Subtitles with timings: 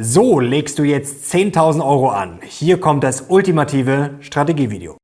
[0.00, 2.40] So legst du jetzt 10.000 Euro an.
[2.42, 4.96] Hier kommt das ultimative Strategievideo.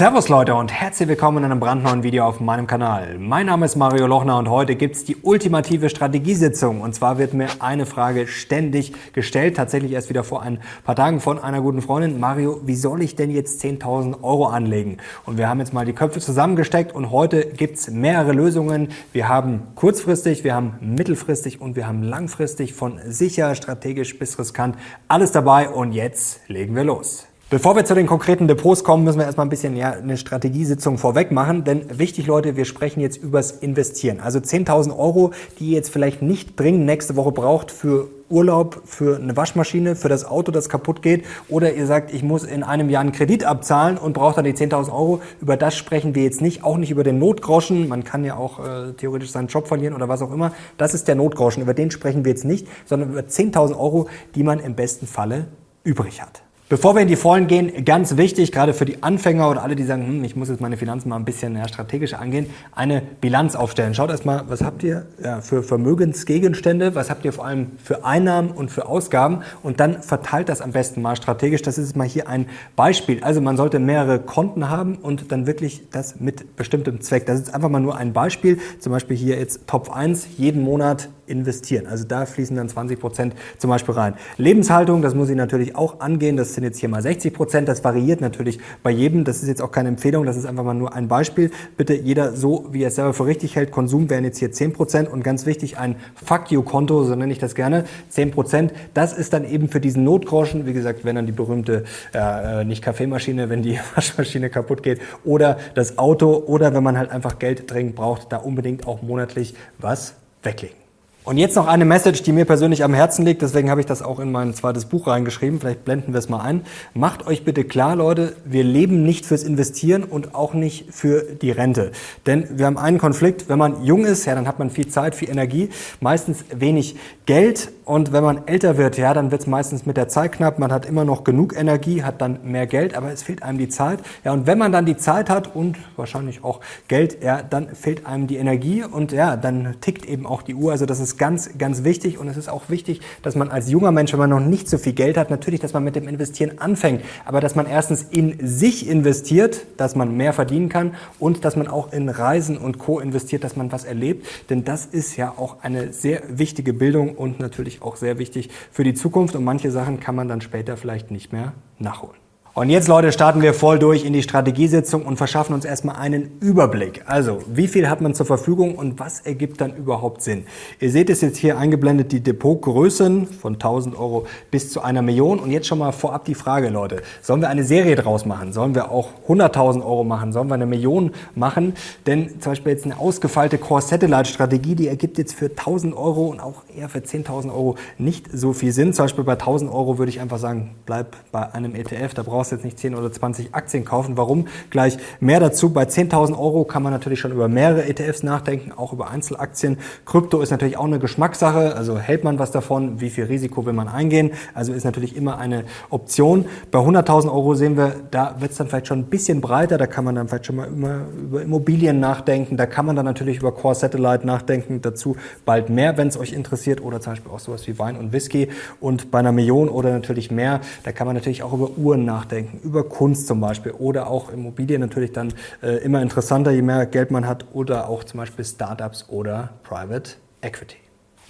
[0.00, 3.18] Servus Leute und herzlich willkommen in einem brandneuen Video auf meinem Kanal.
[3.18, 6.80] Mein Name ist Mario Lochner und heute gibt's die ultimative Strategiesitzung.
[6.80, 11.20] Und zwar wird mir eine Frage ständig gestellt, tatsächlich erst wieder vor ein paar Tagen
[11.20, 12.18] von einer guten Freundin.
[12.18, 14.96] Mario, wie soll ich denn jetzt 10.000 Euro anlegen?
[15.26, 18.88] Und wir haben jetzt mal die Köpfe zusammengesteckt und heute gibt's mehrere Lösungen.
[19.12, 24.76] Wir haben kurzfristig, wir haben mittelfristig und wir haben langfristig von sicher, strategisch bis riskant
[25.08, 25.68] alles dabei.
[25.68, 27.29] Und jetzt legen wir los.
[27.50, 30.98] Bevor wir zu den konkreten Depots kommen, müssen wir erstmal ein bisschen ja, eine Strategiesitzung
[30.98, 31.64] vorweg machen.
[31.64, 34.20] Denn wichtig, Leute, wir sprechen jetzt übers Investieren.
[34.20, 39.16] Also 10.000 Euro, die ihr jetzt vielleicht nicht dringend nächste Woche braucht für Urlaub, für
[39.16, 41.24] eine Waschmaschine, für das Auto, das kaputt geht.
[41.48, 44.54] Oder ihr sagt, ich muss in einem Jahr einen Kredit abzahlen und braucht dann die
[44.54, 45.20] 10.000 Euro.
[45.40, 46.62] Über das sprechen wir jetzt nicht.
[46.62, 47.88] Auch nicht über den Notgroschen.
[47.88, 50.52] Man kann ja auch äh, theoretisch seinen Job verlieren oder was auch immer.
[50.76, 51.64] Das ist der Notgroschen.
[51.64, 55.48] Über den sprechen wir jetzt nicht, sondern über 10.000 Euro, die man im besten Falle
[55.82, 56.42] übrig hat.
[56.70, 59.82] Bevor wir in die Vollen gehen, ganz wichtig, gerade für die Anfänger oder alle, die
[59.82, 63.56] sagen, hm, ich muss jetzt meine Finanzen mal ein bisschen ja, strategisch angehen, eine Bilanz
[63.56, 63.92] aufstellen.
[63.92, 68.52] Schaut erstmal, was habt ihr ja, für Vermögensgegenstände, was habt ihr vor allem für Einnahmen
[68.52, 71.62] und für Ausgaben und dann verteilt das am besten mal strategisch.
[71.62, 73.24] Das ist mal hier ein Beispiel.
[73.24, 77.26] Also man sollte mehrere Konten haben und dann wirklich das mit bestimmtem Zweck.
[77.26, 78.60] Das ist einfach mal nur ein Beispiel.
[78.78, 81.86] Zum Beispiel hier jetzt Top 1, jeden Monat investieren.
[81.86, 84.14] Also da fließen dann 20 Prozent zum Beispiel rein.
[84.36, 86.36] Lebenshaltung, das muss ich natürlich auch angehen.
[86.36, 87.68] Das sind jetzt hier mal 60 Prozent.
[87.68, 89.24] Das variiert natürlich bei jedem.
[89.24, 90.26] Das ist jetzt auch keine Empfehlung.
[90.26, 91.50] Das ist einfach mal nur ein Beispiel.
[91.76, 93.70] Bitte jeder so, wie er es selber für richtig hält.
[93.70, 95.08] Konsum wären jetzt hier 10 Prozent.
[95.08, 97.84] Und ganz wichtig, ein Fuck you Konto, so nenne ich das gerne.
[98.08, 98.72] 10 Prozent.
[98.94, 100.66] Das ist dann eben für diesen Notgroschen.
[100.66, 105.58] Wie gesagt, wenn dann die berühmte, äh, nicht Kaffeemaschine, wenn die Waschmaschine kaputt geht oder
[105.74, 110.14] das Auto oder wenn man halt einfach Geld dringend braucht, da unbedingt auch monatlich was
[110.42, 110.89] weglegen.
[111.30, 114.02] Und jetzt noch eine Message, die mir persönlich am Herzen liegt, deswegen habe ich das
[114.02, 116.62] auch in mein zweites Buch reingeschrieben, vielleicht blenden wir es mal ein.
[116.92, 121.52] Macht euch bitte klar, Leute, wir leben nicht fürs Investieren und auch nicht für die
[121.52, 121.92] Rente.
[122.26, 125.14] Denn wir haben einen Konflikt, wenn man jung ist, ja, dann hat man viel Zeit,
[125.14, 125.68] viel Energie,
[126.00, 126.96] meistens wenig
[127.26, 130.60] Geld und wenn man älter wird, ja, dann wird es meistens mit der Zeit knapp,
[130.60, 133.68] man hat immer noch genug Energie, hat dann mehr Geld, aber es fehlt einem die
[133.68, 133.98] Zeit.
[134.22, 138.06] Ja, und wenn man dann die Zeit hat und wahrscheinlich auch Geld, ja, dann fehlt
[138.06, 141.58] einem die Energie und ja, dann tickt eben auch die Uhr, also das ist ganz,
[141.58, 144.38] ganz wichtig und es ist auch wichtig, dass man als junger Mensch, wenn man noch
[144.38, 147.66] nicht so viel Geld hat, natürlich, dass man mit dem Investieren anfängt, aber dass man
[147.66, 152.56] erstens in sich investiert, dass man mehr verdienen kann und dass man auch in Reisen
[152.56, 153.00] und Co.
[153.00, 157.40] investiert, dass man was erlebt, denn das ist ja auch eine sehr wichtige Bildung und
[157.40, 161.10] natürlich auch sehr wichtig für die Zukunft und manche Sachen kann man dann später vielleicht
[161.10, 162.19] nicht mehr nachholen.
[162.52, 166.32] Und jetzt, Leute, starten wir voll durch in die Strategiesitzung und verschaffen uns erstmal einen
[166.40, 167.04] Überblick.
[167.06, 170.46] Also, wie viel hat man zur Verfügung und was ergibt dann überhaupt Sinn?
[170.80, 175.38] Ihr seht es jetzt hier eingeblendet, die Depotgrößen von 1000 Euro bis zu einer Million.
[175.38, 178.52] Und jetzt schon mal vorab die Frage, Leute, sollen wir eine Serie draus machen?
[178.52, 180.32] Sollen wir auch 100.000 Euro machen?
[180.32, 181.74] Sollen wir eine Million machen?
[182.08, 186.64] Denn zum Beispiel jetzt eine ausgefeilte Core-Satellite-Strategie, die ergibt jetzt für 1000 Euro und auch
[186.76, 188.92] eher für 10.000 Euro nicht so viel Sinn.
[188.92, 192.40] Zum Beispiel bei 1000 Euro würde ich einfach sagen, bleib bei einem ETF, da braucht
[192.50, 194.16] brauchst jetzt nicht 10 oder 20 Aktien kaufen.
[194.16, 194.46] Warum?
[194.70, 195.70] Gleich mehr dazu.
[195.70, 199.78] Bei 10.000 Euro kann man natürlich schon über mehrere ETFs nachdenken, auch über Einzelaktien.
[200.04, 201.76] Krypto ist natürlich auch eine Geschmackssache.
[201.76, 203.00] Also hält man was davon?
[203.00, 204.32] Wie viel Risiko will man eingehen?
[204.54, 206.46] Also ist natürlich immer eine Option.
[206.70, 209.78] Bei 100.000 Euro sehen wir, da wird es dann vielleicht schon ein bisschen breiter.
[209.78, 212.56] Da kann man dann vielleicht schon mal über Immobilien nachdenken.
[212.56, 214.80] Da kann man dann natürlich über Core Satellite nachdenken.
[214.82, 216.82] Dazu bald mehr, wenn es euch interessiert.
[216.82, 218.48] Oder zum Beispiel auch sowas wie Wein und Whisky.
[218.80, 222.29] Und bei einer Million oder natürlich mehr, da kann man natürlich auch über Uhren nachdenken
[222.30, 225.32] nachdenken, über Kunst zum Beispiel oder auch Immobilien natürlich dann
[225.62, 230.12] äh, immer interessanter, je mehr Geld man hat oder auch zum Beispiel Startups oder Private
[230.42, 230.76] Equity.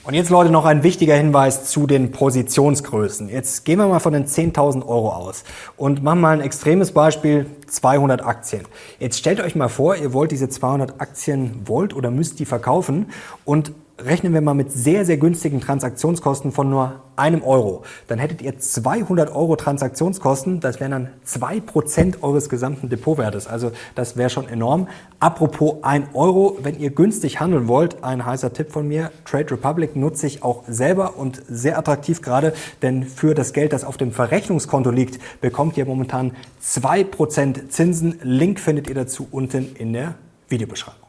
[0.03, 3.29] Und jetzt Leute noch ein wichtiger Hinweis zu den Positionsgrößen.
[3.29, 5.45] Jetzt gehen wir mal von den 10.000 Euro aus
[5.77, 8.63] und machen mal ein extremes Beispiel, 200 Aktien.
[8.99, 13.11] Jetzt stellt euch mal vor, ihr wollt diese 200 Aktien, wollt oder müsst die verkaufen
[13.45, 13.73] und
[14.05, 17.83] rechnen wir mal mit sehr, sehr günstigen Transaktionskosten von nur einem Euro.
[18.09, 20.61] Dann hättet ihr 200 Euro Transaktionskosten.
[20.61, 23.47] Das wären dann zwei Prozent eures gesamten Depotwertes.
[23.47, 24.89] Also das wäre schon enorm.
[25.19, 29.97] Apropos ein Euro, wenn ihr günstig handeln wollt, ein heißer Tipp von mir, Trade Republic
[29.97, 34.13] nutze ich auch selber und sehr attraktiv gerade, denn für das Geld, das auf dem
[34.13, 38.19] Verrechnungskonto liegt, bekommt ihr momentan zwei Prozent Zinsen.
[38.23, 40.15] Link findet ihr dazu unten in der
[40.49, 41.00] Videobeschreibung.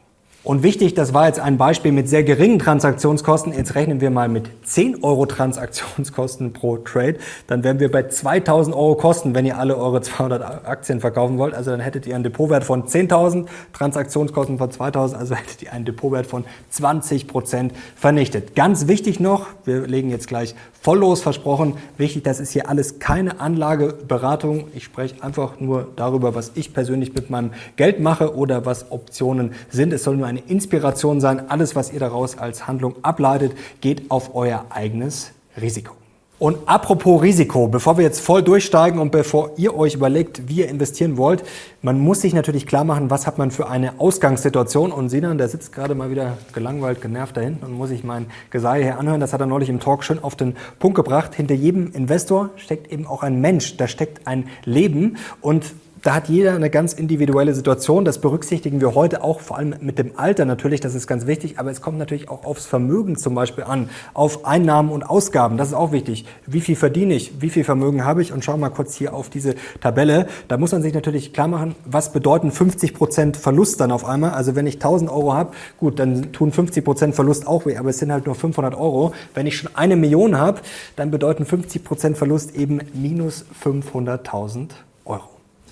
[0.43, 3.53] Und wichtig, das war jetzt ein Beispiel mit sehr geringen Transaktionskosten.
[3.53, 7.17] Jetzt rechnen wir mal mit 10 Euro Transaktionskosten pro Trade.
[7.45, 11.53] Dann wären wir bei 2000 Euro Kosten, wenn ihr alle eure 200 Aktien verkaufen wollt.
[11.53, 15.85] Also dann hättet ihr einen Depotwert von 10.000, Transaktionskosten von 2000, also hättet ihr einen
[15.85, 18.55] Depotwert von 20 Prozent vernichtet.
[18.55, 21.75] Ganz wichtig noch, wir legen jetzt gleich voll los versprochen.
[21.97, 24.69] Wichtig, das ist hier alles keine Anlageberatung.
[24.73, 29.51] Ich spreche einfach nur darüber, was ich persönlich mit meinem Geld mache oder was Optionen
[29.69, 29.93] sind.
[29.93, 31.49] Es soll nur eine Inspiration sein.
[31.49, 35.93] Alles, was ihr daraus als Handlung ableitet, geht auf euer eigenes Risiko.
[36.39, 40.69] Und apropos Risiko, bevor wir jetzt voll durchsteigen und bevor ihr euch überlegt, wie ihr
[40.69, 41.43] investieren wollt,
[41.83, 44.91] man muss sich natürlich klar machen, was hat man für eine Ausgangssituation.
[44.91, 48.25] Und Sinan, der sitzt gerade mal wieder gelangweilt, genervt da hinten und muss sich mein
[48.49, 49.19] Gesei hier anhören.
[49.19, 51.35] Das hat er neulich im Talk schön auf den Punkt gebracht.
[51.35, 55.17] Hinter jedem Investor steckt eben auch ein Mensch, da steckt ein Leben.
[55.41, 55.65] Und
[56.01, 58.05] da hat jeder eine ganz individuelle Situation.
[58.05, 61.59] Das berücksichtigen wir heute auch, vor allem mit dem Alter natürlich, das ist ganz wichtig.
[61.59, 65.57] Aber es kommt natürlich auch aufs Vermögen zum Beispiel an, auf Einnahmen und Ausgaben.
[65.57, 66.25] Das ist auch wichtig.
[66.47, 67.41] Wie viel verdiene ich?
[67.41, 68.33] Wie viel Vermögen habe ich?
[68.33, 70.27] Und schau mal kurz hier auf diese Tabelle.
[70.47, 74.31] Da muss man sich natürlich klar machen, was bedeuten 50 Prozent Verlust dann auf einmal?
[74.31, 77.89] Also wenn ich 1000 Euro habe, gut, dann tun 50 Prozent Verlust auch weh, aber
[77.89, 79.13] es sind halt nur 500 Euro.
[79.35, 80.61] Wenn ich schon eine Million habe,
[80.95, 84.90] dann bedeuten 50 Prozent Verlust eben minus 500.000 Euro.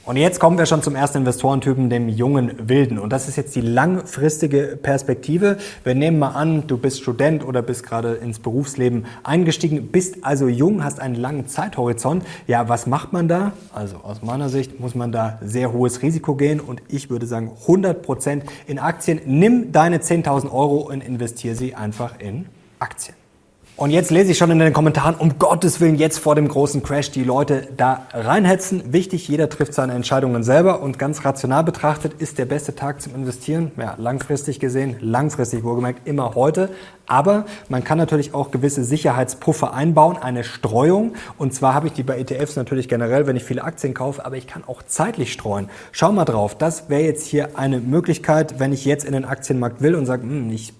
[0.10, 2.98] Und jetzt kommen wir schon zum ersten Investorentypen, dem jungen Wilden.
[2.98, 5.60] Und das ist jetzt die langfristige Perspektive.
[5.84, 10.48] Wir nehmen mal an, du bist Student oder bist gerade ins Berufsleben eingestiegen, bist also
[10.48, 12.26] jung, hast einen langen Zeithorizont.
[12.48, 13.52] Ja, was macht man da?
[13.72, 17.52] Also aus meiner Sicht muss man da sehr hohes Risiko gehen und ich würde sagen
[17.62, 19.22] 100 Prozent in Aktien.
[19.28, 22.48] Nimm deine 10.000 Euro und investiere sie einfach in
[22.80, 23.14] Aktien.
[23.80, 26.84] Und jetzt lese ich schon in den Kommentaren, um Gottes Willen, jetzt vor dem großen
[26.84, 28.92] Crash die Leute da reinhetzen.
[28.92, 33.16] Wichtig, jeder trifft seine Entscheidungen selber und ganz rational betrachtet ist der beste Tag zum
[33.16, 36.72] Investieren, ja, langfristig gesehen, langfristig wohlgemerkt, immer heute.
[37.08, 41.14] Aber man kann natürlich auch gewisse Sicherheitspuffer einbauen, eine Streuung.
[41.38, 44.36] Und zwar habe ich die bei ETFs natürlich generell, wenn ich viele Aktien kaufe, aber
[44.36, 45.70] ich kann auch zeitlich streuen.
[45.94, 49.82] Schau mal drauf, das wäre jetzt hier eine Möglichkeit, wenn ich jetzt in den Aktienmarkt
[49.82, 50.74] will und sage, hm, ich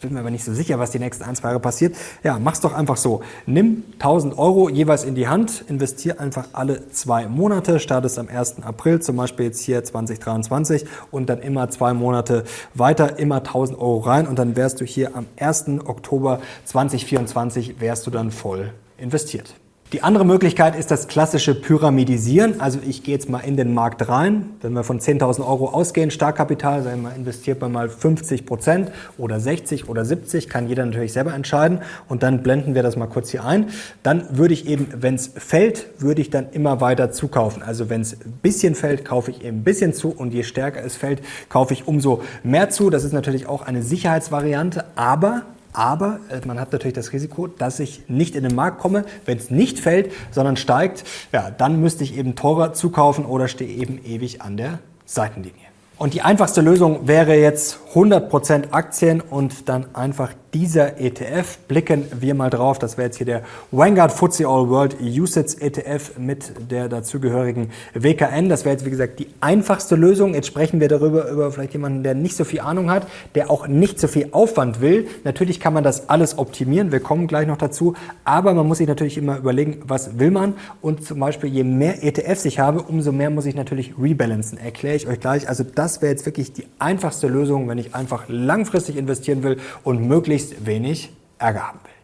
[0.00, 1.96] bin mir aber nicht so sicher, was die nächsten ein, zwei Jahre passiert.
[2.22, 3.22] Ja, mach's doch einfach so.
[3.46, 8.62] Nimm 1000 Euro jeweils in die Hand, investier einfach alle zwei Monate, startest am 1.
[8.62, 12.44] April, zum Beispiel jetzt hier 2023 und dann immer zwei Monate
[12.74, 15.80] weiter, immer 1000 Euro rein und dann wärst du hier am 1.
[15.86, 19.54] Oktober 2024 wärst du dann voll investiert.
[19.92, 22.60] Die andere Möglichkeit ist das klassische Pyramidisieren.
[22.60, 24.50] Also ich gehe jetzt mal in den Markt rein.
[24.60, 28.90] Wenn wir von 10.000 Euro ausgehen, Startkapital, sagen wir mal, investiert man mal 50 Prozent
[29.16, 31.82] oder 60 oder 70, kann jeder natürlich selber entscheiden.
[32.08, 33.66] Und dann blenden wir das mal kurz hier ein.
[34.02, 37.62] Dann würde ich eben, wenn es fällt, würde ich dann immer weiter zukaufen.
[37.62, 40.84] Also wenn es ein bisschen fällt, kaufe ich eben ein bisschen zu und je stärker
[40.84, 42.90] es fällt, kaufe ich umso mehr zu.
[42.90, 45.42] Das ist natürlich auch eine Sicherheitsvariante, aber
[45.76, 49.04] aber äh, man hat natürlich das Risiko, dass ich nicht in den Markt komme.
[49.26, 53.70] Wenn es nicht fällt, sondern steigt, ja, dann müsste ich eben teurer zukaufen oder stehe
[53.70, 55.66] eben ewig an der Seitenlinie.
[55.98, 61.58] Und die einfachste Lösung wäre jetzt 100% Aktien und dann einfach dieser ETF.
[61.68, 62.78] Blicken wir mal drauf.
[62.78, 68.48] Das wäre jetzt hier der Vanguard FTSE All World USITS ETF mit der dazugehörigen WKN.
[68.48, 70.34] Das wäre jetzt, wie gesagt, die einfachste Lösung.
[70.34, 73.66] Jetzt sprechen wir darüber, über vielleicht jemanden, der nicht so viel Ahnung hat, der auch
[73.66, 75.08] nicht so viel Aufwand will.
[75.24, 76.92] Natürlich kann man das alles optimieren.
[76.92, 77.94] Wir kommen gleich noch dazu.
[78.24, 80.54] Aber man muss sich natürlich immer überlegen, was will man?
[80.80, 84.58] Und zum Beispiel, je mehr ETFs ich habe, umso mehr muss ich natürlich rebalancen.
[84.58, 85.48] Erkläre ich euch gleich.
[85.48, 90.06] Also das wäre jetzt wirklich die einfachste Lösung, wenn ich einfach langfristig investieren will und
[90.06, 91.95] möglichst möglichst wenig Ärger haben will.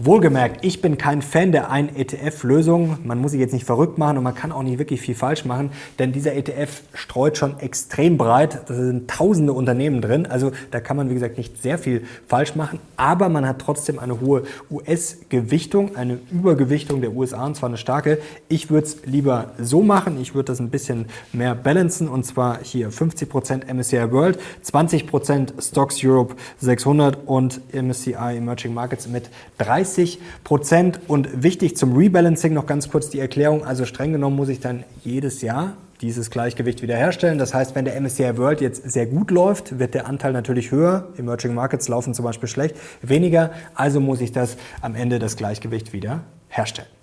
[0.00, 2.98] Wohlgemerkt, ich bin kein Fan der einen ETF-Lösung.
[3.02, 5.44] Man muss sich jetzt nicht verrückt machen und man kann auch nicht wirklich viel falsch
[5.44, 8.60] machen, denn dieser ETF streut schon extrem breit.
[8.68, 10.24] Da sind tausende Unternehmen drin.
[10.26, 12.78] Also da kann man, wie gesagt, nicht sehr viel falsch machen.
[12.96, 18.18] Aber man hat trotzdem eine hohe US-Gewichtung, eine Übergewichtung der USA und zwar eine starke.
[18.48, 20.20] Ich würde es lieber so machen.
[20.20, 25.96] Ich würde das ein bisschen mehr balancen und zwar hier 50% MSCI World, 20% Stocks
[26.04, 29.28] Europe 600 und MSCI Emerging Markets mit
[29.58, 31.00] 30 30 Prozent.
[31.08, 33.64] Und wichtig zum Rebalancing noch ganz kurz die Erklärung.
[33.64, 37.38] Also streng genommen muss ich dann jedes Jahr dieses Gleichgewicht wiederherstellen.
[37.38, 41.08] Das heißt, wenn der MSCI World jetzt sehr gut läuft, wird der Anteil natürlich höher.
[41.16, 43.50] Emerging Markets laufen zum Beispiel schlecht, weniger.
[43.74, 46.97] Also muss ich das am Ende das Gleichgewicht wieder herstellen.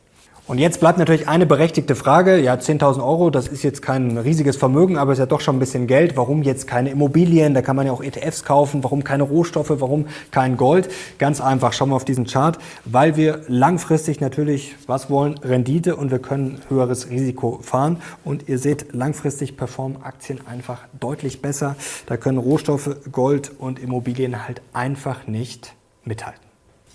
[0.47, 2.37] Und jetzt bleibt natürlich eine berechtigte Frage.
[2.37, 5.59] Ja, 10.000 Euro, das ist jetzt kein riesiges Vermögen, aber ist ja doch schon ein
[5.59, 6.15] bisschen Geld.
[6.17, 7.55] Warum jetzt keine Immobilien?
[7.55, 8.83] Da kann man ja auch ETFs kaufen.
[8.83, 9.71] Warum keine Rohstoffe?
[9.71, 10.91] Warum kein Gold?
[11.17, 12.59] Ganz einfach, schauen wir auf diesen Chart.
[12.85, 15.39] Weil wir langfristig natürlich was wollen?
[15.39, 17.97] Rendite und wir können höheres Risiko fahren.
[18.23, 21.75] Und ihr seht, langfristig performen Aktien einfach deutlich besser.
[22.05, 25.73] Da können Rohstoffe, Gold und Immobilien halt einfach nicht
[26.03, 26.44] mithalten.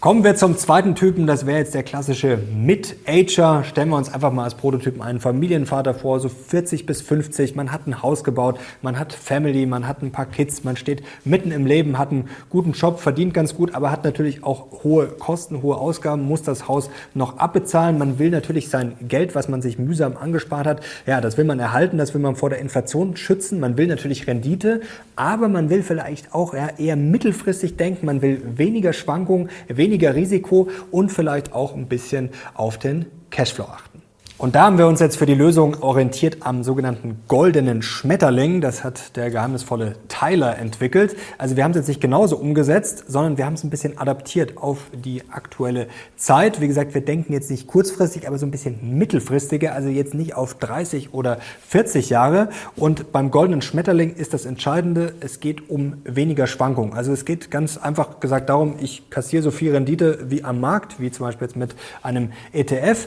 [0.00, 3.64] Kommen wir zum zweiten Typen, das wäre jetzt der klassische Mid-Ager.
[3.64, 7.54] Stellen wir uns einfach mal als Prototypen einen Familienvater vor, so 40 bis 50.
[7.54, 11.02] Man hat ein Haus gebaut, man hat Family, man hat ein paar Kids, man steht
[11.26, 15.06] mitten im Leben, hat einen guten Job, verdient ganz gut, aber hat natürlich auch hohe
[15.08, 17.98] Kosten, hohe Ausgaben, muss das Haus noch abbezahlen.
[17.98, 21.58] Man will natürlich sein Geld, was man sich mühsam angespart hat, ja, das will man
[21.58, 23.60] erhalten, das will man vor der Inflation schützen.
[23.60, 24.80] Man will natürlich Rendite,
[25.14, 30.68] aber man will vielleicht auch eher mittelfristig denken, man will weniger Schwankungen, weniger weniger Risiko
[30.92, 33.89] und vielleicht auch ein bisschen auf den Cashflow achten.
[34.40, 38.62] Und da haben wir uns jetzt für die Lösung orientiert am sogenannten goldenen Schmetterling.
[38.62, 41.14] Das hat der geheimnisvolle Tyler entwickelt.
[41.36, 44.56] Also wir haben es jetzt nicht genauso umgesetzt, sondern wir haben es ein bisschen adaptiert
[44.56, 46.62] auf die aktuelle Zeit.
[46.62, 50.34] Wie gesagt, wir denken jetzt nicht kurzfristig, aber so ein bisschen mittelfristiger, also jetzt nicht
[50.34, 51.36] auf 30 oder
[51.68, 52.48] 40 Jahre.
[52.76, 56.94] Und beim goldenen Schmetterling ist das Entscheidende, es geht um weniger Schwankungen.
[56.94, 60.98] Also es geht ganz einfach gesagt darum, ich kassiere so viel Rendite wie am Markt,
[60.98, 63.06] wie zum Beispiel jetzt mit einem ETF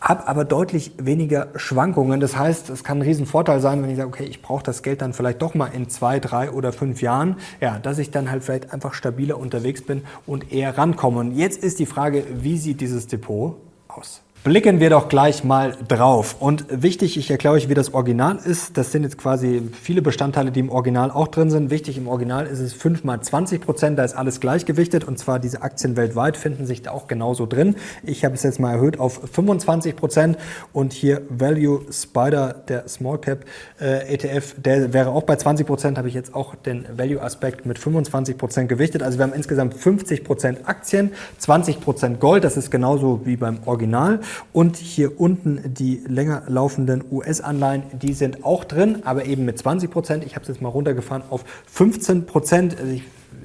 [0.00, 2.20] habe aber deutlich weniger Schwankungen.
[2.20, 5.02] Das heißt, es kann ein Riesenvorteil sein, wenn ich sage, okay, ich brauche das Geld
[5.02, 8.42] dann vielleicht doch mal in zwei, drei oder fünf Jahren, ja, dass ich dann halt
[8.42, 11.20] vielleicht einfach stabiler unterwegs bin und eher rankomme.
[11.20, 13.56] Und jetzt ist die Frage, wie sieht dieses Depot
[13.88, 14.22] aus?
[14.42, 16.36] Blicken wir doch gleich mal drauf.
[16.40, 18.78] Und wichtig, ich erkläre euch, wie das Original ist.
[18.78, 21.68] Das sind jetzt quasi viele Bestandteile, die im Original auch drin sind.
[21.68, 25.04] Wichtig, im Original ist es 5 mal 20 Prozent, da ist alles gleichgewichtet.
[25.04, 27.76] Und zwar diese Aktien weltweit finden sich da auch genauso drin.
[28.02, 30.38] Ich habe es jetzt mal erhöht auf 25 Prozent.
[30.72, 33.44] Und hier Value Spider, der Small Cap
[33.78, 37.78] äh, ETF, der wäre auch bei 20 Prozent, habe ich jetzt auch den Value-Aspekt mit
[37.78, 39.02] 25 Prozent gewichtet.
[39.02, 42.42] Also wir haben insgesamt 50 Prozent Aktien, 20 Prozent Gold.
[42.42, 44.20] Das ist genauso wie beim Original.
[44.52, 49.90] Und hier unten die länger laufenden US-Anleihen, die sind auch drin, aber eben mit 20
[49.90, 50.24] Prozent.
[50.24, 52.76] Ich habe es jetzt mal runtergefahren auf 15 Prozent.
[52.78, 52.92] Also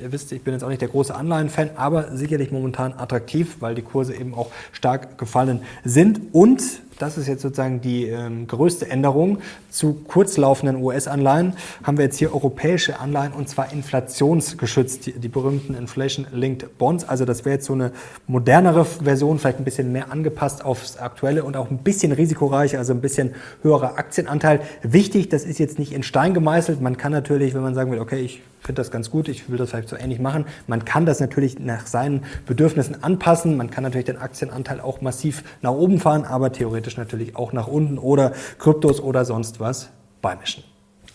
[0.01, 3.75] ihr wisst, ich bin jetzt auch nicht der große Anleihen-Fan, aber sicherlich momentan attraktiv, weil
[3.75, 6.33] die Kurse eben auch stark gefallen sind.
[6.33, 6.61] Und
[6.99, 9.39] das ist jetzt sozusagen die ähm, größte Änderung.
[9.69, 15.75] Zu kurzlaufenden US-Anleihen haben wir jetzt hier europäische Anleihen und zwar inflationsgeschützt, die, die berühmten
[15.75, 17.03] Inflation-Linked Bonds.
[17.03, 17.91] Also das wäre jetzt so eine
[18.27, 22.93] modernere Version, vielleicht ein bisschen mehr angepasst aufs Aktuelle und auch ein bisschen risikoreicher, also
[22.93, 24.61] ein bisschen höherer Aktienanteil.
[24.81, 26.81] Wichtig, das ist jetzt nicht in Stein gemeißelt.
[26.81, 29.57] Man kann natürlich, wenn man sagen will, okay, ich finde das ganz gut, ich will
[29.57, 30.45] das vielleicht so ähnlich machen.
[30.67, 33.57] Man kann das natürlich nach seinen Bedürfnissen anpassen.
[33.57, 37.67] Man kann natürlich den Aktienanteil auch massiv nach oben fahren, aber theoretisch natürlich auch nach
[37.67, 39.89] unten oder Kryptos oder sonst was
[40.21, 40.63] beimischen.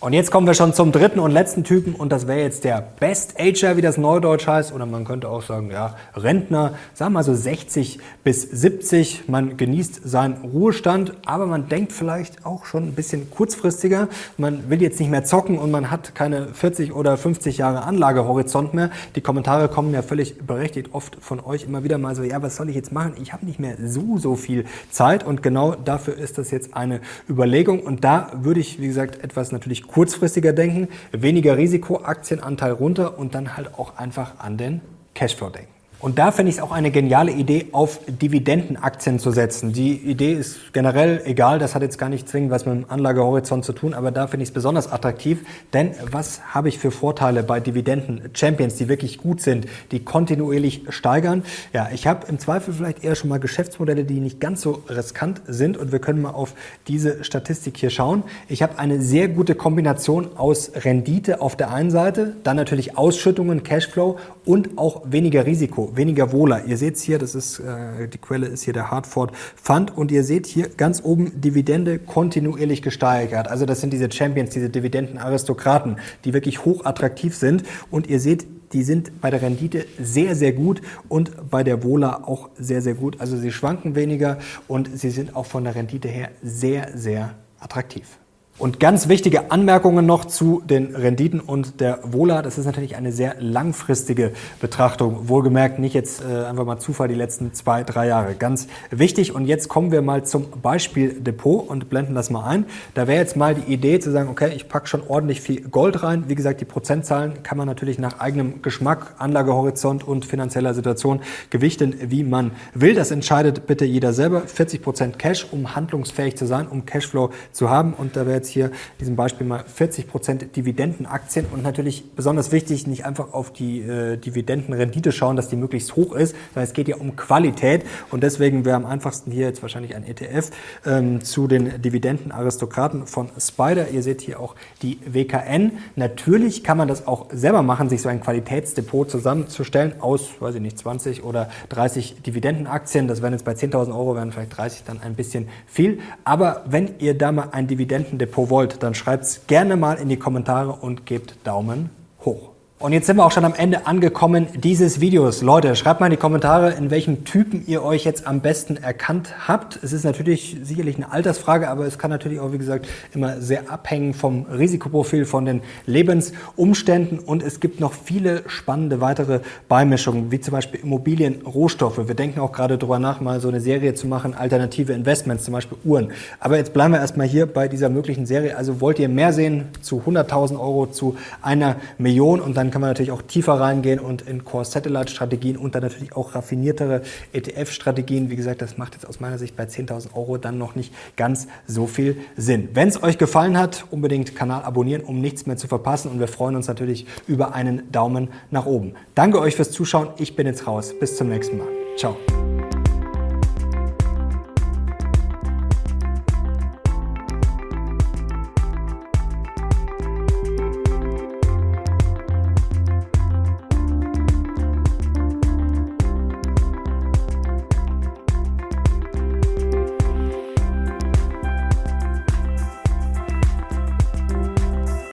[0.02, 2.82] Und jetzt kommen wir schon zum dritten und letzten Typen und das wäre jetzt der
[3.00, 4.72] Best Ager, wie das Neudeutsch heißt.
[4.72, 9.24] Oder man könnte auch sagen, ja, Rentner, sagen wir mal so 60 bis 70.
[9.28, 14.08] Man genießt seinen Ruhestand, aber man denkt vielleicht auch schon ein bisschen kurzfristiger.
[14.38, 18.72] Man will jetzt nicht mehr zocken und man hat keine 40 oder 50 Jahre Anlagehorizont
[18.72, 18.88] mehr.
[19.16, 22.56] Die Kommentare kommen ja völlig berechtigt oft von euch immer wieder mal so, ja, was
[22.56, 23.16] soll ich jetzt machen?
[23.20, 27.02] Ich habe nicht mehr so, so viel Zeit und genau dafür ist das jetzt eine
[27.28, 27.80] Überlegung.
[27.80, 33.34] Und da würde ich, wie gesagt, etwas natürlich kurzfristiger denken, weniger Risiko, Aktienanteil runter und
[33.34, 34.80] dann halt auch einfach an den
[35.14, 35.79] Cashflow denken.
[36.00, 39.74] Und da finde ich es auch eine geniale Idee, auf Dividendenaktien zu setzen.
[39.74, 43.66] Die Idee ist generell egal, das hat jetzt gar nicht zwingend was mit dem Anlagehorizont
[43.66, 45.44] zu tun, aber da finde ich es besonders attraktiv.
[45.74, 51.42] Denn was habe ich für Vorteile bei Dividenden-Champions, die wirklich gut sind, die kontinuierlich steigern?
[51.74, 55.42] Ja, ich habe im Zweifel vielleicht eher schon mal Geschäftsmodelle, die nicht ganz so riskant
[55.48, 56.54] sind und wir können mal auf
[56.88, 58.22] diese Statistik hier schauen.
[58.48, 63.64] Ich habe eine sehr gute Kombination aus Rendite auf der einen Seite, dann natürlich Ausschüttungen,
[63.64, 64.16] Cashflow
[64.46, 66.64] und auch weniger Risiko weniger wohler.
[66.64, 70.24] Ihr seht hier, das ist, äh, die Quelle ist hier der Hartford Fund und ihr
[70.24, 73.48] seht hier ganz oben Dividende kontinuierlich gesteigert.
[73.48, 78.46] Also das sind diese Champions, diese Dividendenaristokraten, die wirklich hoch attraktiv sind und ihr seht,
[78.72, 82.94] die sind bei der Rendite sehr, sehr gut und bei der Wohler auch sehr, sehr
[82.94, 83.20] gut.
[83.20, 88.18] Also sie schwanken weniger und sie sind auch von der Rendite her sehr, sehr attraktiv.
[88.60, 92.42] Und ganz wichtige Anmerkungen noch zu den Renditen und der Wohler.
[92.42, 95.30] Das ist natürlich eine sehr langfristige Betrachtung.
[95.30, 98.34] Wohlgemerkt nicht jetzt äh, einfach mal Zufall die letzten zwei, drei Jahre.
[98.34, 99.34] Ganz wichtig.
[99.34, 102.66] Und jetzt kommen wir mal zum Beispiel Depot und blenden das mal ein.
[102.92, 106.02] Da wäre jetzt mal die Idee zu sagen, okay, ich packe schon ordentlich viel Gold
[106.02, 106.24] rein.
[106.28, 111.94] Wie gesagt, die Prozentzahlen kann man natürlich nach eigenem Geschmack, Anlagehorizont und finanzieller Situation gewichten,
[112.10, 112.94] wie man will.
[112.94, 114.42] Das entscheidet bitte jeder selber.
[114.42, 117.94] 40 Prozent Cash, um handlungsfähig zu sein, um Cashflow zu haben.
[117.94, 122.52] Und da wäre jetzt hier in diesem Beispiel mal 40 Prozent Dividendenaktien und natürlich besonders
[122.52, 126.72] wichtig, nicht einfach auf die äh, Dividendenrendite schauen, dass die möglichst hoch ist, sondern es
[126.72, 130.50] geht ja um Qualität und deswegen wäre am einfachsten hier jetzt wahrscheinlich ein ETF
[130.86, 133.88] ähm, zu den Dividendenaristokraten von Spider.
[133.90, 135.72] Ihr seht hier auch die WKN.
[135.96, 140.60] Natürlich kann man das auch selber machen, sich so ein Qualitätsdepot zusammenzustellen aus, weiß ich
[140.62, 143.06] nicht, 20 oder 30 Dividendenaktien.
[143.06, 145.98] Das wären jetzt bei 10.000 Euro, wären vielleicht 30 dann ein bisschen viel.
[146.24, 150.18] Aber wenn ihr da mal ein Dividendendepot wollt, dann schreibt es gerne mal in die
[150.18, 151.90] Kommentare und gebt Daumen
[152.24, 152.49] hoch.
[152.82, 155.42] Und jetzt sind wir auch schon am Ende angekommen dieses Videos.
[155.42, 159.34] Leute, schreibt mal in die Kommentare, in welchem Typen ihr euch jetzt am besten erkannt
[159.46, 159.78] habt.
[159.82, 163.70] Es ist natürlich sicherlich eine Altersfrage, aber es kann natürlich auch, wie gesagt, immer sehr
[163.70, 167.18] abhängen vom Risikoprofil, von den Lebensumständen.
[167.18, 172.08] Und es gibt noch viele spannende weitere Beimischungen, wie zum Beispiel Immobilien, Rohstoffe.
[172.08, 175.52] Wir denken auch gerade darüber nach, mal so eine Serie zu machen, alternative Investments, zum
[175.52, 176.12] Beispiel Uhren.
[176.38, 178.56] Aber jetzt bleiben wir erstmal hier bei dieser möglichen Serie.
[178.56, 182.90] Also wollt ihr mehr sehen zu 100.000 Euro, zu einer Million und dann kann man
[182.90, 188.30] natürlich auch tiefer reingehen und in Core-Satellite-Strategien und dann natürlich auch raffiniertere ETF-Strategien.
[188.30, 191.48] Wie gesagt, das macht jetzt aus meiner Sicht bei 10.000 Euro dann noch nicht ganz
[191.66, 192.68] so viel Sinn.
[192.72, 196.12] Wenn es euch gefallen hat, unbedingt Kanal abonnieren, um nichts mehr zu verpassen.
[196.12, 198.94] Und wir freuen uns natürlich über einen Daumen nach oben.
[199.16, 200.10] Danke euch fürs Zuschauen.
[200.18, 200.94] Ich bin jetzt raus.
[200.96, 201.68] Bis zum nächsten Mal.
[201.96, 202.16] Ciao.